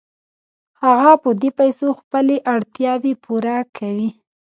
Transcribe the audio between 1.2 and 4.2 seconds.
په دې پیسو خپلې اړتیاوې پوره کوي